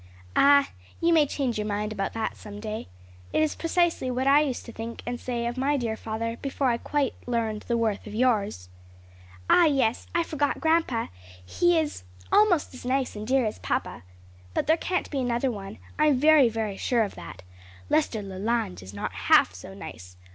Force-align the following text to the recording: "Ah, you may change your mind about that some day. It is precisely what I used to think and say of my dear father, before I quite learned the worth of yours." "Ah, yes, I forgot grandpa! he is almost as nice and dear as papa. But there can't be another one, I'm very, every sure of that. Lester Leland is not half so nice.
"Ah, 0.35 0.69
you 0.99 1.13
may 1.13 1.27
change 1.27 1.59
your 1.59 1.67
mind 1.67 1.93
about 1.93 2.13
that 2.13 2.35
some 2.35 2.59
day. 2.59 2.87
It 3.31 3.43
is 3.43 3.53
precisely 3.53 4.09
what 4.09 4.25
I 4.25 4.41
used 4.41 4.65
to 4.65 4.71
think 4.71 5.03
and 5.05 5.19
say 5.19 5.45
of 5.45 5.59
my 5.59 5.77
dear 5.77 5.95
father, 5.95 6.37
before 6.41 6.69
I 6.71 6.77
quite 6.79 7.13
learned 7.27 7.65
the 7.67 7.77
worth 7.77 8.07
of 8.07 8.15
yours." 8.15 8.67
"Ah, 9.47 9.65
yes, 9.65 10.07
I 10.15 10.23
forgot 10.23 10.59
grandpa! 10.59 11.05
he 11.45 11.77
is 11.77 12.01
almost 12.31 12.73
as 12.73 12.83
nice 12.83 13.15
and 13.15 13.27
dear 13.27 13.45
as 13.45 13.59
papa. 13.59 14.01
But 14.55 14.65
there 14.65 14.75
can't 14.75 15.11
be 15.11 15.19
another 15.19 15.51
one, 15.51 15.77
I'm 15.99 16.19
very, 16.19 16.47
every 16.47 16.77
sure 16.77 17.03
of 17.03 17.13
that. 17.13 17.43
Lester 17.87 18.23
Leland 18.23 18.81
is 18.81 18.95
not 18.95 19.13
half 19.13 19.53
so 19.53 19.75
nice. 19.75 20.17